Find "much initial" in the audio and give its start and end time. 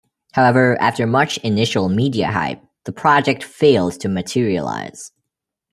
1.05-1.87